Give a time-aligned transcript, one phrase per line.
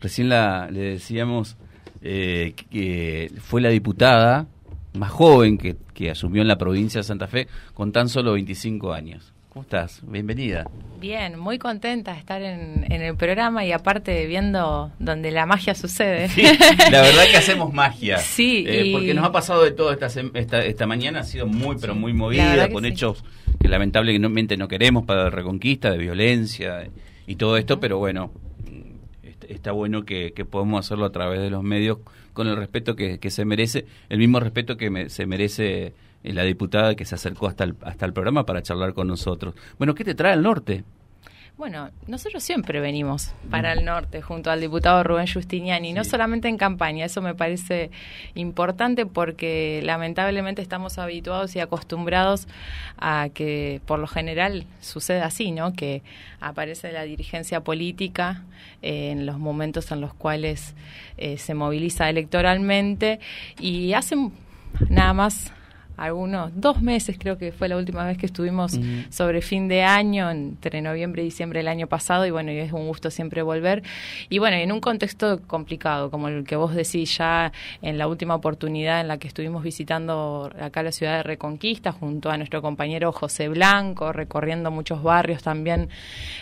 [0.00, 1.56] recién la, le decíamos
[2.02, 4.46] eh, que fue la diputada
[4.94, 8.92] más joven que, que asumió en la provincia de Santa Fe con tan solo 25
[8.92, 9.32] años.
[9.50, 10.00] ¿Cómo estás?
[10.06, 10.70] Bienvenida.
[11.00, 16.28] Bien, muy contenta de estar en, el programa y aparte viendo donde la magia sucede.
[16.88, 18.18] la verdad que hacemos magia.
[18.30, 18.64] Sí.
[18.66, 21.96] Eh, porque nos ha pasado de todo esta, esta, esta mañana, ha sido muy, pero
[21.96, 23.24] muy movida, con hechos
[23.60, 26.88] que lamentablemente no queremos para la reconquista, de violencia
[27.26, 28.30] y todo esto, pero bueno,
[29.52, 31.98] está bueno que, podemos hacerlo a través de los medios
[32.32, 36.94] con el respeto que, se merece, el mismo respeto que se merece eh, la diputada
[36.94, 39.54] que se acercó hasta el, hasta el programa para charlar con nosotros.
[39.78, 40.84] Bueno, ¿qué te trae al norte?
[41.60, 46.56] Bueno, nosotros siempre venimos para el norte junto al diputado Rubén Justiniani, no solamente en
[46.56, 47.90] campaña, eso me parece
[48.34, 52.48] importante porque lamentablemente estamos habituados y acostumbrados
[52.96, 55.74] a que por lo general sucede así, ¿no?
[55.74, 56.02] Que
[56.40, 58.42] aparece la dirigencia política
[58.80, 60.74] eh, en los momentos en los cuales
[61.18, 63.20] eh, se moviliza electoralmente
[63.58, 64.32] y hacen
[64.88, 65.52] nada más
[66.00, 68.78] algunos dos meses, creo que fue la última vez que estuvimos
[69.10, 72.72] sobre fin de año, entre noviembre y diciembre del año pasado, y bueno, y es
[72.72, 73.82] un gusto siempre volver.
[74.28, 78.34] Y bueno, en un contexto complicado, como el que vos decís ya en la última
[78.34, 83.12] oportunidad en la que estuvimos visitando acá la ciudad de Reconquista, junto a nuestro compañero
[83.12, 85.90] José Blanco, recorriendo muchos barrios también,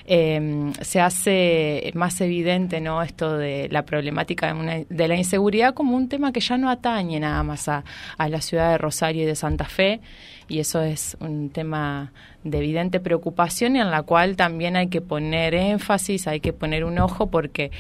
[0.07, 6.09] em, se hace más evidente no esto de la problemática de, la inseguridad como un
[6.09, 7.85] tema que ya no atañe nada más a,
[8.17, 10.01] a la ciudad de Rosario y de San Santa Fe
[10.49, 15.01] y eso es un tema de evidente preocupación y en la cual también hay que
[15.01, 17.71] poner énfasis, hay que poner un ojo porque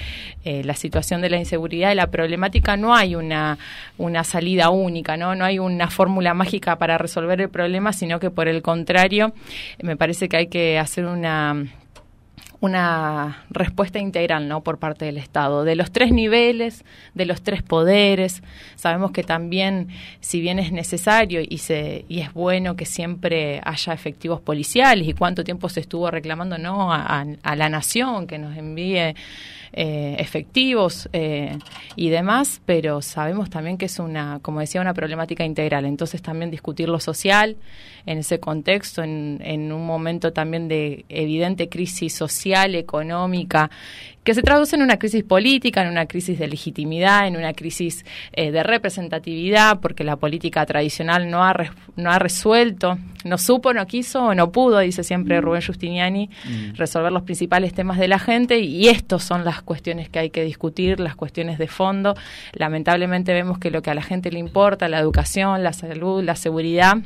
[0.44, 3.58] eh, la situación de la inseguridad y la problemática no hay una,
[3.96, 5.34] una salida única, ¿no?
[5.34, 9.32] no hay una fórmula mágica para resolver el problema, sino que por el contrario
[9.82, 11.64] me parece que hay que hacer una
[12.60, 14.62] una respuesta integral ¿no?
[14.62, 18.42] por parte del Estado, de los tres niveles, de los tres poderes.
[18.74, 19.88] Sabemos que también,
[20.20, 25.12] si bien es necesario y, se, y es bueno que siempre haya efectivos policiales y
[25.12, 26.92] cuánto tiempo se estuvo reclamando ¿no?
[26.92, 27.24] a,
[27.56, 29.14] la nación que nos envíe
[29.72, 31.58] eh, efectivos eh,
[31.94, 35.84] y demás, pero sabemos también que es una, como decía, una problemática integral.
[35.84, 37.56] Entonces también discutir lo social
[38.06, 43.70] en ese contexto, en, en un momento también de evidente crisis social, económica
[44.28, 48.04] que se traduce en una crisis política, en una crisis de legitimidad, en una crisis
[48.34, 51.56] eh, de representatividad, porque la política tradicional no ha,
[51.96, 55.42] no ha resuelto, no supo, no quiso o no pudo, dice siempre mm.
[55.42, 56.74] Rubén Justiniani, mm.
[56.74, 60.44] resolver los principales temas de la gente y estos son las cuestiones que hay que
[60.44, 62.14] discutir, las cuestiones de fondo.
[62.52, 66.36] Lamentablemente vemos que lo que a la gente le importa, la educación, la salud, la
[66.36, 66.98] seguridad,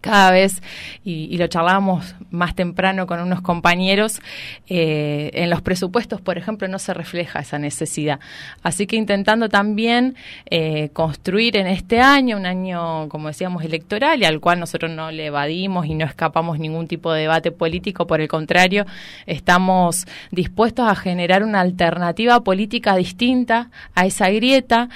[0.00, 0.62] cada vez,
[1.04, 4.20] y, lo charlábamos más temprano con unos compañeros,
[4.68, 8.20] eh, en los presupuestos, por ejemplo, no se refleja esa necesidad.
[8.62, 10.14] Así que intentando también
[10.50, 15.10] eh, construir en este año, un año, como decíamos, electoral, y al cual nosotros no
[15.10, 18.86] le evadimos y no escapamos ningún tipo de debate político, por el contrario,
[19.26, 24.88] estamos dispuestos a generar una alternativa política distinta a esa grieta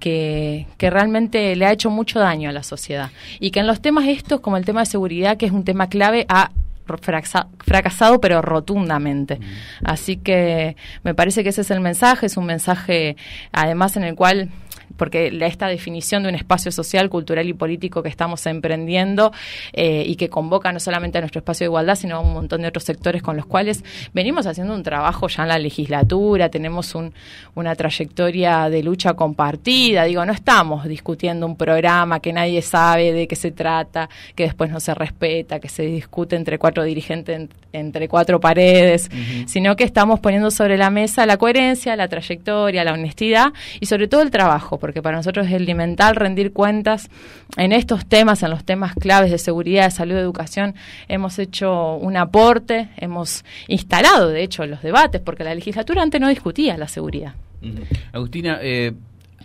[0.00, 3.80] que, que realmente le ha hecho mucho daño a la sociedad y que en los
[3.84, 6.50] temas estos, como el tema de seguridad, que es un tema clave, ha
[6.86, 9.38] fracasado pero rotundamente.
[9.84, 13.16] Así que me parece que ese es el mensaje, es un mensaje
[13.52, 14.48] además en el cual
[14.96, 19.32] porque esta definición de un espacio social, cultural y político que estamos emprendiendo
[19.72, 22.62] eh, y que convoca no solamente a nuestro espacio de igualdad, sino a un montón
[22.62, 26.94] de otros sectores con los cuales venimos haciendo un trabajo ya en la legislatura, tenemos
[27.54, 33.26] una trayectoria de lucha compartida, digo, no estamos discutiendo un programa que nadie sabe de
[33.26, 38.08] qué se trata, que después no se respeta, que se discute entre cuatro dirigentes, entre
[38.08, 39.10] cuatro paredes,
[39.46, 44.08] sino que estamos poniendo sobre la mesa la coherencia, la trayectoria, la honestidad y sobre
[44.08, 47.10] todo el trabajo porque para nosotros es elemental rendir cuentas
[47.56, 50.74] en estos temas, en los temas claves de seguridad, de salud, de educación.
[51.08, 56.28] Hemos hecho un aporte, hemos instalado, de hecho, los debates, porque la legislatura antes no
[56.28, 57.34] discutía la seguridad.
[58.12, 58.92] Agustina, eh,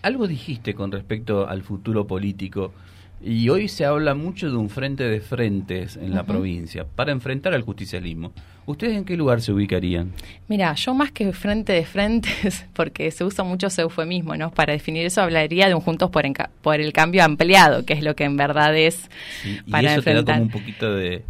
[0.01, 2.73] algo dijiste con respecto al futuro político.
[3.21, 7.53] Y hoy se habla mucho de un frente de frentes en la provincia para enfrentar
[7.53, 8.31] al justicialismo.
[8.69, 10.11] ¿Ustedes en qué lugar se ubicarían?
[10.47, 14.51] Mira, yo más que frente de frentes, porque se usa mucho ese eufemismo, ¿no?
[14.51, 16.23] Para definir eso hablaría de un Juntos por,
[16.61, 19.09] por el Cambio ampliado, que es lo que en verdad es
[19.71, 21.23] para y eso Te da como un poquito de...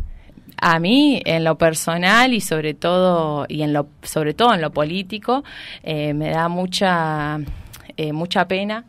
[0.57, 4.71] A mí, en lo personal y sobre todo, y en lo, sobre todo en lo
[4.71, 5.45] político,
[5.83, 7.39] eh, me da mucha,
[7.95, 8.83] eh, mucha pena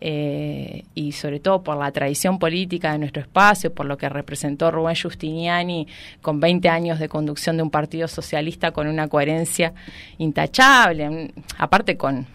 [0.00, 4.70] eh, y sobre todo por la tradición política de nuestro espacio, por lo que representó
[4.70, 5.86] Rubén Giustiniani
[6.22, 9.74] con 20 años de conducción de un partido socialista con una coherencia
[10.18, 12.26] intachable, aparte con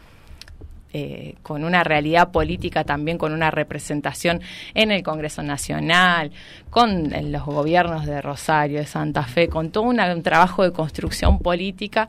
[0.98, 4.40] eh, con una realidad política también, con una representación
[4.74, 6.32] en el Congreso Nacional,
[6.70, 12.08] con los gobiernos de Rosario, de Santa Fe, con todo un trabajo de construcción política,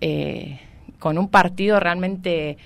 [0.00, 0.60] eh,
[1.00, 2.56] con un partido realmente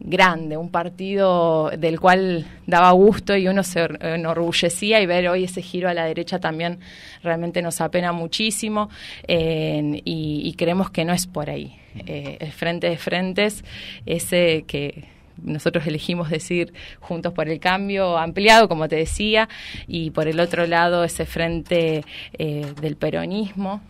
[0.00, 5.62] grande, un partido del cual daba gusto y uno se enorgullecía y ver hoy ese
[5.62, 6.78] giro a la derecha también
[7.22, 8.90] realmente nos apena muchísimo
[9.26, 11.76] y, creemos que no es por ahí.
[12.06, 13.64] Eh, el frente de frentes,
[14.06, 15.04] ese que
[15.42, 19.48] nosotros elegimos decir Juntos por el Cambio ampliado, como te decía,
[19.86, 22.04] y por el otro lado ese frente
[22.38, 23.80] eh, del peronismo.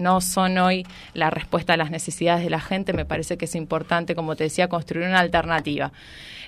[0.00, 3.54] No son hoy la respuesta a las necesidades de la gente, me parece que es
[3.54, 5.92] importante, como te decía, construir una alternativa,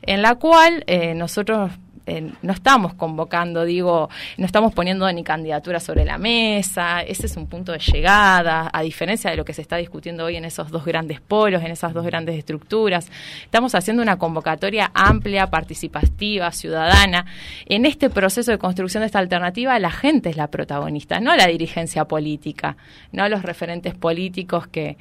[0.02, 1.70] en la cual eh, nosotros
[2.06, 7.46] no estamos convocando, digo, no estamos poniendo ni candidatura sobre la mesa, ese es un
[7.46, 10.84] punto de llegada, a diferencia de lo que se está discutiendo hoy en esos dos
[10.84, 13.08] grandes polos, en esas dos grandes estructuras.
[13.44, 17.26] Estamos haciendo una convocatoria amplia, participativa, ciudadana.
[17.66, 21.46] En este proceso de construcción de esta alternativa, la gente es la protagonista, no la
[21.46, 22.76] dirigencia política,
[23.12, 24.96] no los referentes políticos que,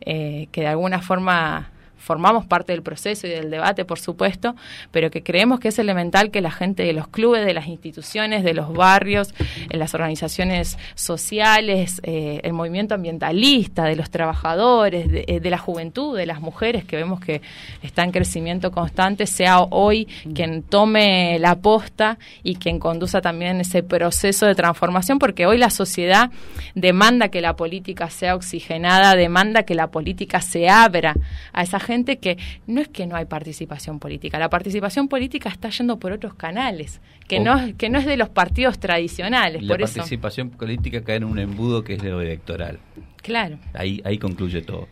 [0.00, 4.54] eh, que de alguna forma formamos parte del proceso y del debate, por supuesto,
[4.90, 8.44] pero que creemos que es elemental que la gente de los clubes, de las instituciones,
[8.44, 9.34] de los barrios,
[9.70, 16.16] en las organizaciones sociales, eh, el movimiento ambientalista, de los trabajadores, eh, de, la juventud,
[16.16, 17.42] de las mujeres, que vemos que
[17.82, 23.82] está en crecimiento constante, sea hoy quien tome la posta y quien conduza también ese
[23.82, 26.30] proceso de transformación, porque hoy la sociedad
[26.74, 31.14] demanda que la política sea oxigenada, demanda que la política se abra
[31.52, 32.36] a esa gente que
[32.66, 37.00] no es que no hay participación política, la participación política está yendo por otros canales,
[37.28, 39.62] que, no, que no es de los partidos tradicionales.
[39.62, 42.78] La participación política cae en un embudo que es lo electoral.
[43.22, 43.58] Claro.
[43.74, 44.88] Ahí, ahí concluye todo.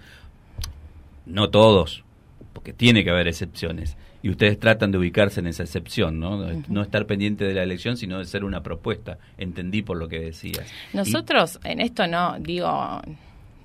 [1.26, 2.04] No todos,
[2.52, 3.96] porque tiene que haber excepciones.
[4.22, 6.38] Y ustedes tratan de ubicarse en esa excepción, ¿no?
[6.68, 9.18] No estar pendiente de la elección, sino de ser una propuesta.
[9.36, 10.66] Entendí por lo que decías.
[10.94, 13.02] Nosotros en esto no, digo,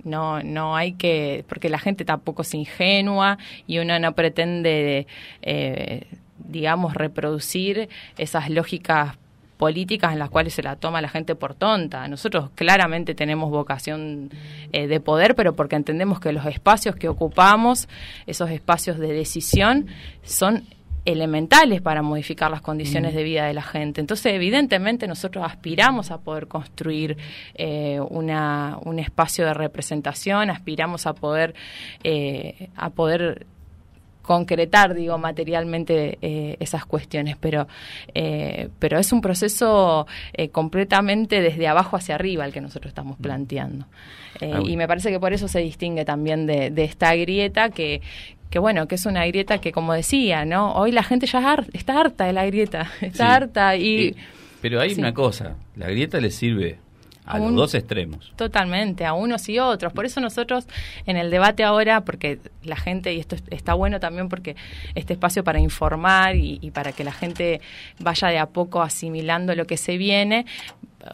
[0.03, 3.37] no, no hay que, porque la gente tampoco es ingenua
[3.67, 5.07] y uno no pretende,
[5.41, 6.07] eh,
[6.37, 9.17] digamos, reproducir esas lógicas
[9.59, 12.07] políticas en las cuales se la toma la gente por tonta.
[12.07, 14.29] Nosotros claramente tenemos vocación
[14.71, 17.89] eh, de poder, pero porque entendemos que los espacios que ocupamos,
[18.25, 19.87] esos espacios de decisión,
[20.23, 20.63] son
[21.05, 23.15] elementales para modificar las condiciones mm.
[23.15, 24.01] de vida de la gente.
[24.01, 27.17] Entonces, evidentemente, nosotros aspiramos a poder construir
[27.55, 31.55] eh, una, un espacio de representación, aspiramos a poder,
[32.03, 33.45] eh, a poder
[34.21, 37.67] concretar, digo, materialmente eh, esas cuestiones, pero,
[38.77, 40.05] pero es un proceso
[40.51, 43.21] completamente desde abajo hacia arriba el que nosotros estamos mm.
[43.23, 43.85] planteando.
[44.41, 48.01] Ah, y me parece que por eso se distingue también de, de esta grieta que,
[48.49, 50.73] que bueno, que es una grieta que como decía, ¿no?
[50.73, 54.15] Hoy la gente ya está harta de la grieta, está harta y...
[54.61, 56.79] pero hay una cosa, la grieta le sirve
[57.25, 58.33] a, los dos extremos.
[58.35, 59.93] Totalmente, a unos y otros.
[59.93, 60.65] Por eso nosotros
[61.05, 64.55] en el debate ahora, porque la gente, y esto está bueno también porque
[64.95, 67.61] este espacio para informar y, y para que la gente
[67.99, 70.47] vaya de a poco asimilando lo que se viene,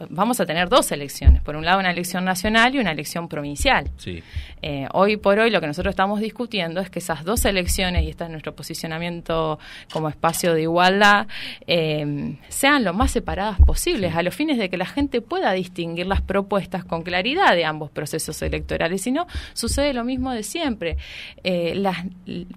[0.08, 1.42] vamos a tener dos elecciones.
[1.42, 3.90] Por un lado, una elección nacional y una elección provincial.
[3.96, 4.22] Sí.
[4.62, 8.08] Eh, hoy por hoy, lo que nosotros estamos discutiendo es que esas dos elecciones, y
[8.08, 9.58] este es nuestro posicionamiento
[9.92, 11.26] como espacio de igualdad,
[11.66, 16.06] eh, sean lo más separadas posibles, a los fines de que la gente pueda distinguir
[16.06, 19.02] las propuestas con claridad de ambos procesos electorales.
[19.02, 20.96] Si no, sucede lo mismo de siempre.
[21.44, 21.98] Eh, las,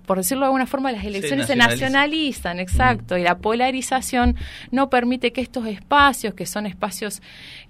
[0.05, 4.35] por decirlo de alguna forma, las elecciones se, nacionalizan, exacto, y la polarización
[4.71, 7.18] no permite que estos espacios, que son espacios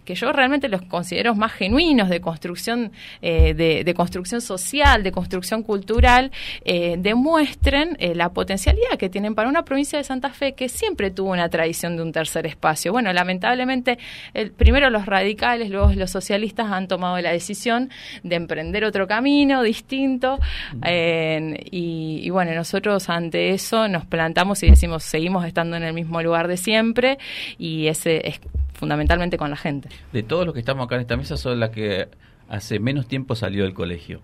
[0.10, 2.92] que yo realmente los considero más genuinos de construcción,
[3.22, 6.32] eh, de, construcción social, de construcción cultural,
[6.66, 11.12] eh, demuestren eh, la potencialidad que tienen para una provincia de Santa Fe que siempre
[11.12, 12.92] tuvo una tradición de un tercer espacio.
[12.92, 14.00] Bueno, lamentablemente,
[14.34, 17.92] el, primero los radicales, luego los socialistas han tomado la decisión
[18.24, 20.40] de emprender otro camino distinto
[20.84, 26.20] y, y bueno, nosotros ante eso nos plantamos y decimos, seguimos estando en el mismo
[26.24, 27.20] lugar de siempre
[27.60, 28.40] y ese es
[28.80, 29.90] fundamentalmente con la gente.
[30.14, 32.08] De todos los que estamos acá en esta mesa, son las que
[32.48, 34.22] hace menos tiempo salió del colegio.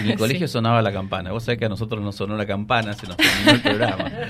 [0.00, 1.30] En el colegio sonaba la campana.
[1.30, 4.10] Vos sabés que a nosotros nos sonó la campana, se nos terminó el programa.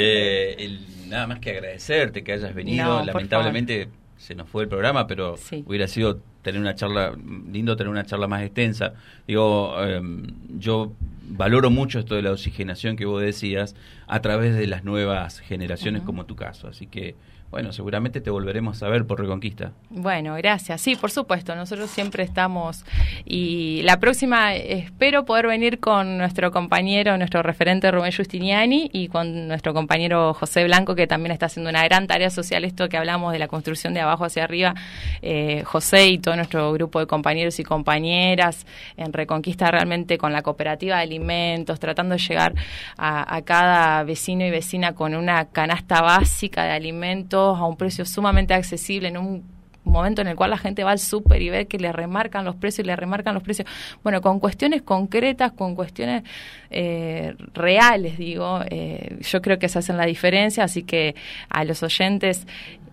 [0.00, 3.04] Eh, nada más que agradecerte que hayas venido.
[3.04, 7.16] Lamentablemente se nos fue el programa, pero hubiera sido tener una charla,
[7.50, 8.94] lindo tener una charla más extensa.
[9.26, 10.26] Digo, em,
[10.58, 10.92] yo
[11.28, 13.74] valoro mucho esto de la oxigenación que vos decías
[14.06, 16.68] a través de las nuevas generaciones como tu caso.
[16.68, 17.16] Así que
[17.50, 19.72] bueno, seguramente te volveremos a ver por Reconquista.
[19.88, 20.82] Bueno, gracias.
[20.82, 22.84] Sí, por supuesto, nosotros siempre estamos
[23.24, 29.48] y la próxima espero poder venir con nuestro compañero, nuestro referente Rubén Justiniani y con
[29.48, 33.32] nuestro compañero José Blanco, que también está haciendo una gran tarea social, esto que hablamos
[33.32, 34.74] de la construcción de abajo hacia arriba.
[35.22, 38.66] Eh, José y todo nuestro grupo de compañeros y compañeras
[38.98, 42.52] en Reconquista realmente con la cooperativa de alimentos, tratando de llegar
[42.98, 48.04] a, a cada vecino y vecina con una canasta básica de alimentos a un precio
[48.04, 51.66] sumamente accesible en un momento en el cual la gente va al súper y ve
[51.66, 53.68] que le remarcan los precios y le remarcan los precios.
[54.02, 56.22] Bueno, con cuestiones concretas, con cuestiones
[56.70, 61.14] eh, reales, digo, eh, yo creo que se hacen la diferencia, así que
[61.48, 62.46] a los oyentes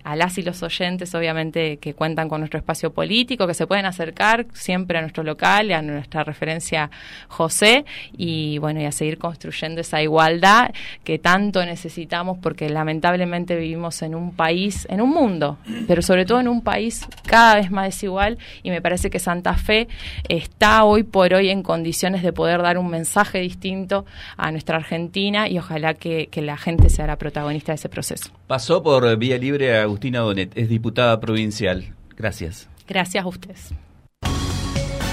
[0.05, 3.87] a las y los oyentes, obviamente, que cuentan con nuestro espacio político, que se pueden
[3.87, 6.91] acercar siempre a nuestro local, a nuestra referencia
[7.27, 7.85] José,
[8.15, 10.71] y bueno, y a seguir construyendo esa igualdad
[11.03, 15.57] que tanto necesitamos, porque lamentablemente vivimos en un país, en un mundo,
[15.87, 19.55] pero sobre todo en un país cada vez más desigual, y me parece que Santa
[19.55, 19.87] Fe
[20.29, 24.05] está hoy por hoy en condiciones de poder dar un mensaje distinto
[24.37, 28.29] a nuestra Argentina, y ojalá que, que la gente sea la protagonista de ese proceso.
[28.47, 31.95] Pasó por Vía Libre a Agustina Donet, es diputada provincial.
[32.15, 32.67] Gracias.
[32.87, 33.73] Gracias a ustedes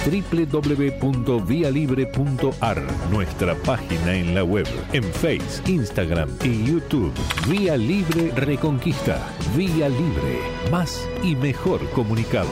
[0.05, 7.15] www.vialibre.ar, nuestra página en la web, en Facebook, Instagram y YouTube.
[7.49, 9.25] Vía Libre Reconquista.
[9.57, 10.41] Vía Libre.
[10.71, 12.51] Más y mejor comunicados.